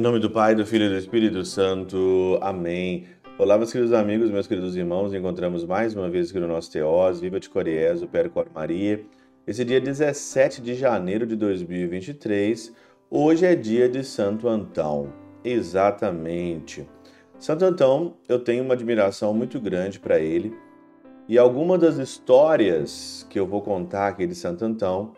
[0.00, 2.38] Em nome do Pai, do Filho e do Espírito Santo.
[2.40, 3.04] Amém.
[3.36, 5.12] Olá, meus queridos amigos, meus queridos irmãos.
[5.12, 9.04] Encontramos mais uma vez aqui no nosso Teós, Viva de Coriés, o Percor Maria.
[9.46, 12.72] Esse dia 17 de janeiro de 2023.
[13.10, 15.12] Hoje é dia de Santo Antão.
[15.44, 16.88] Exatamente.
[17.38, 20.56] Santo Antão, eu tenho uma admiração muito grande para ele.
[21.28, 25.12] E alguma das histórias que eu vou contar aqui de Santo Antão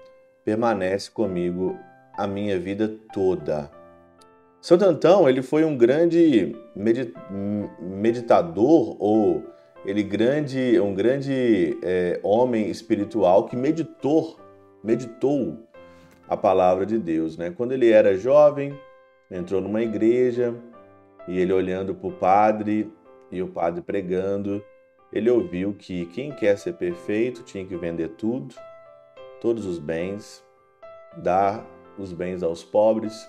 [0.44, 1.78] permanece comigo
[2.14, 3.80] a minha vida toda.
[4.62, 6.54] Santo Antão, ele foi um grande
[7.80, 9.42] meditador ou
[9.84, 14.38] ele grande, um grande é, homem espiritual que meditou,
[14.80, 15.58] meditou
[16.28, 17.50] a palavra de Deus, né?
[17.50, 18.72] Quando ele era jovem,
[19.28, 20.54] entrou numa igreja
[21.26, 22.88] e ele olhando para o padre
[23.32, 24.64] e o padre pregando,
[25.12, 28.54] ele ouviu que quem quer ser perfeito tinha que vender tudo,
[29.40, 30.40] todos os bens,
[31.16, 31.66] dar
[31.98, 33.28] os bens aos pobres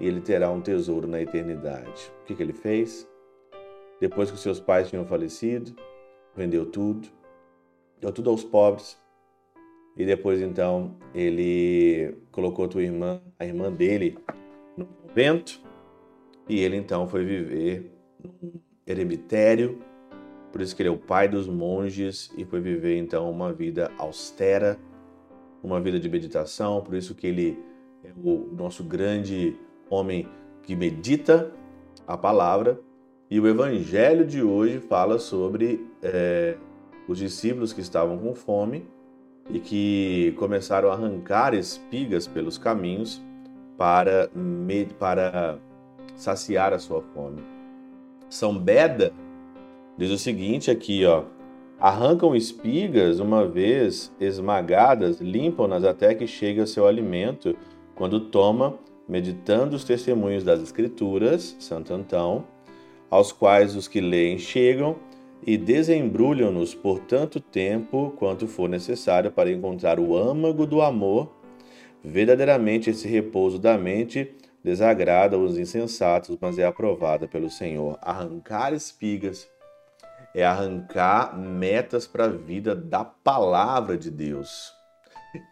[0.00, 2.12] e ele terá um tesouro na eternidade.
[2.22, 3.08] O que, que ele fez?
[4.00, 5.74] Depois que seus pais tinham falecido,
[6.36, 7.08] vendeu tudo,
[8.00, 8.98] deu tudo aos pobres.
[9.96, 14.18] E depois então ele colocou a tua irmã, a irmã dele,
[14.76, 15.60] no convento,
[16.48, 19.78] e ele então foi viver num eremitério.
[20.50, 23.90] Por isso que ele é o pai dos monges e foi viver então uma vida
[23.96, 24.78] austera,
[25.62, 26.82] uma vida de meditação.
[26.82, 27.58] Por isso que ele
[28.04, 29.56] é o nosso grande
[29.90, 30.28] homem
[30.62, 31.52] que medita
[32.06, 32.80] a palavra.
[33.30, 36.56] E o evangelho de hoje fala sobre é,
[37.08, 38.86] os discípulos que estavam com fome
[39.50, 43.22] e que começaram a arrancar espigas pelos caminhos
[43.76, 44.30] para,
[44.98, 45.58] para
[46.16, 47.42] saciar a sua fome.
[48.28, 49.12] São Beda
[49.96, 51.24] diz o seguinte aqui, ó.
[51.78, 57.56] Arrancam espigas uma vez esmagadas, limpam-nas até que chegue ao seu alimento.
[57.94, 62.44] Quando toma, meditando os testemunhos das Escrituras, Santo Antão,
[63.10, 64.96] aos quais os que leem chegam
[65.46, 71.30] e desembrulham-nos por tanto tempo quanto for necessário para encontrar o âmago do amor.
[72.02, 77.98] Verdadeiramente esse repouso da mente desagrada os insensatos, mas é aprovada pelo Senhor.
[78.00, 79.46] Arrancar espigas
[80.34, 84.72] é arrancar metas para a vida da palavra de Deus.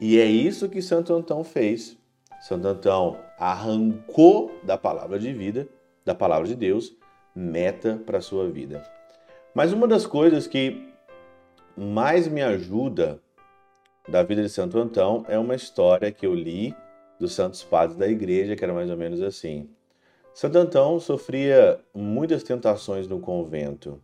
[0.01, 2.02] E é isso que Santo Antão fez.
[2.43, 5.69] Santo Antão arrancou da palavra de vida,
[6.05, 6.93] da palavra de Deus,
[7.33, 8.85] meta para a sua vida.
[9.55, 10.93] Mas uma das coisas que
[11.77, 13.21] mais me ajuda
[14.09, 16.75] da vida de Santo Antão é uma história que eu li
[17.17, 19.71] dos santos padres da igreja, que era mais ou menos assim.
[20.35, 24.03] Santo Antão sofria muitas tentações no convento.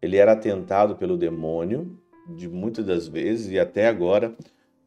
[0.00, 1.94] Ele era tentado pelo demônio
[2.26, 4.34] de muitas das vezes e até agora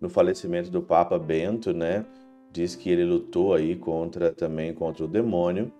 [0.01, 2.03] no falecimento do Papa Bento, né?
[2.53, 5.74] Diz que ele lutou aí contra também contra o demônio.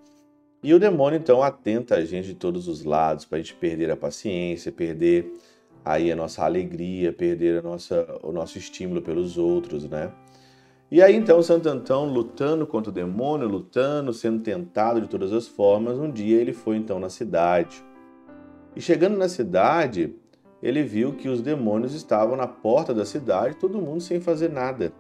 [0.64, 3.92] E o demônio então atenta a gente de todos os lados para a gente perder
[3.92, 5.32] a paciência, perder
[5.86, 10.12] aí a nossa alegria, perder a nossa, o nosso estímulo pelos outros, né?
[10.90, 15.48] E aí então Santo Antão lutando contra o demônio, lutando, sendo tentado de todas as
[15.48, 17.84] formas, um dia ele foi então na cidade.
[18.76, 20.16] E chegando na cidade,
[20.62, 24.92] ele viu que os demônios estavam na porta da cidade, todo mundo sem fazer nada.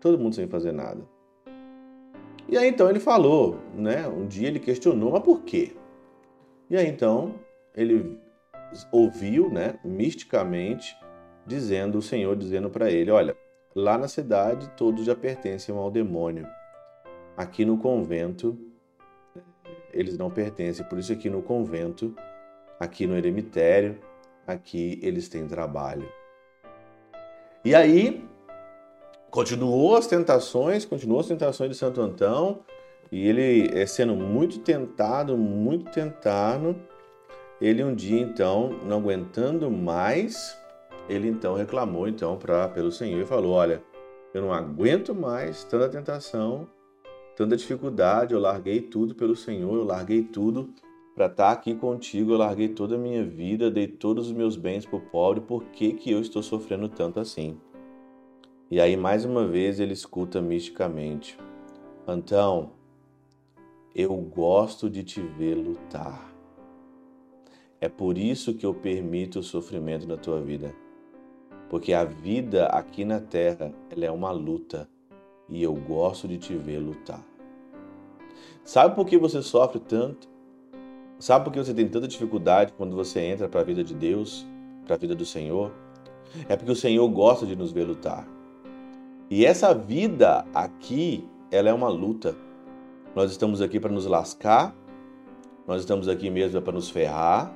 [0.00, 1.02] Todo mundo sem fazer nada.
[2.48, 4.08] E aí então ele falou, né?
[4.08, 5.72] Um dia ele questionou, mas por quê?
[6.70, 7.34] E aí então
[7.74, 8.18] ele
[8.92, 10.96] ouviu, né, misticamente,
[11.46, 13.36] dizendo o Senhor dizendo para ele, olha,
[13.74, 16.46] lá na cidade todos já pertencem ao demônio.
[17.36, 18.58] Aqui no convento
[19.92, 22.14] eles não pertencem, por isso aqui no convento,
[22.78, 23.98] aqui no eremitério,
[24.46, 26.08] aqui eles têm trabalho.
[27.64, 28.24] E aí
[29.30, 32.60] continuou as tentações, continuou as tentações de Santo Antão,
[33.10, 36.76] e ele é sendo muito tentado, muito tentado,
[37.60, 40.56] ele um dia então, não aguentando mais,
[41.08, 43.82] ele então reclamou então para pelo Senhor e falou: "Olha,
[44.32, 46.68] eu não aguento mais tanta tentação,
[47.36, 50.70] tanta dificuldade, eu larguei tudo pelo Senhor, eu larguei tudo
[51.14, 54.56] para estar tá aqui contigo, eu larguei toda a minha vida, dei todos os meus
[54.56, 57.58] bens para o pobre, por que, que eu estou sofrendo tanto assim?
[58.70, 61.38] E aí, mais uma vez, ele escuta misticamente:
[62.06, 62.72] Antão,
[63.94, 66.30] eu gosto de te ver lutar.
[67.80, 70.74] É por isso que eu permito o sofrimento na tua vida.
[71.70, 74.88] Porque a vida aqui na terra, ela é uma luta
[75.48, 77.24] e eu gosto de te ver lutar.
[78.64, 80.28] Sabe por que você sofre tanto?
[81.18, 84.46] Sabe por que você tem tanta dificuldade quando você entra para a vida de Deus,
[84.84, 85.72] para a vida do Senhor?
[86.48, 88.37] É porque o Senhor gosta de nos ver lutar.
[89.30, 92.34] E essa vida aqui, ela é uma luta.
[93.14, 94.74] Nós estamos aqui para nos lascar,
[95.66, 97.54] nós estamos aqui mesmo para nos ferrar,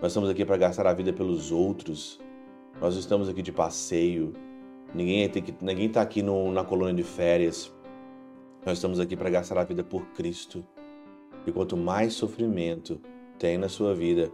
[0.00, 2.20] nós estamos aqui para gastar a vida pelos outros,
[2.80, 4.32] nós estamos aqui de passeio,
[4.94, 7.72] ninguém está aqui no, na colônia de férias,
[8.64, 10.64] nós estamos aqui para gastar a vida por Cristo.
[11.44, 13.00] E quanto mais sofrimento
[13.40, 14.30] tem na sua vida,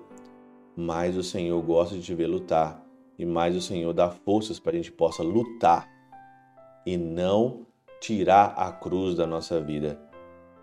[0.76, 2.84] mais o Senhor gosta de te ver lutar
[3.18, 5.97] e mais o Senhor dá forças para a gente possa lutar
[6.88, 7.66] e não
[8.00, 10.00] tirar a cruz da nossa vida.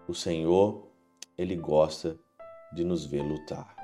[0.08, 0.88] O Senhor,
[1.38, 2.18] Ele gosta
[2.74, 3.76] de nos ver lutar.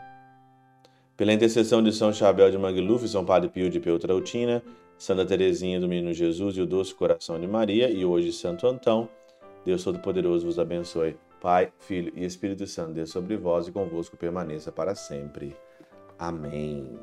[1.16, 4.64] Pela intercessão de São Chabel de Magluf, São Padre Pio de Peutrautina,
[4.98, 9.08] Santa Teresinha do Menino Jesus e o Doce Coração de Maria e hoje Santo Antão,
[9.64, 11.16] Deus Todo-Poderoso vos abençoe.
[11.40, 15.56] Pai, Filho e Espírito Santo, Deus sobre vós e convosco permaneça para sempre.
[16.18, 17.00] Amém.